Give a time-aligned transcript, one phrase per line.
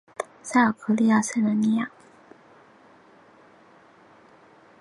[0.17, 1.83] 耶尔萨克的圣热尼。